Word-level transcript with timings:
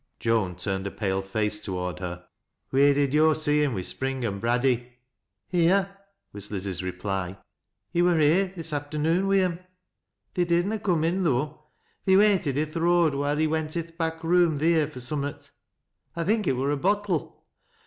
Joan 0.19 0.55
turned 0.55 0.87
a 0.87 0.89
pale 0.89 1.21
face 1.21 1.59
toward 1.63 1.99
her." 1.99 2.25
Wheer 2.71 2.95
did 2.95 3.13
yo' 3.13 3.33
see 3.33 3.59
liim 3.61 3.75
wi' 3.75 3.81
Spring 3.83 4.25
an' 4.25 4.39
Braddy?"" 4.39 4.93
Here," 5.47 5.95
was 6.33 6.49
Liz's 6.49 6.81
reply." 6.81 7.37
He 7.93 8.01
wur 8.01 8.17
here 8.17 8.47
this 8.55 8.73
afternoon 8.73 9.27
wi' 9.27 9.41
em. 9.41 9.59
They 10.33 10.45
did 10.45 10.65
na 10.65 10.79
coom 10.79 11.03
in, 11.03 11.23
though,— 11.23 11.65
they 12.05 12.17
waited 12.17 12.57
i' 12.57 12.65
th' 12.65 12.77
road, 12.81 13.13
wluLt 13.13 13.37
he 13.37 13.45
went 13.45 13.77
i' 13.77 13.81
th' 13.83 13.95
back 13.95 14.23
room 14.23 14.57
theer 14.57 14.87
fur 14.87 14.99
summal. 15.01 15.47
1 16.15 16.25
thinlj 16.25 16.47
it 16.47 16.53
wur 16.57 16.71
a 16.71 16.77
bottle. 16.77 17.45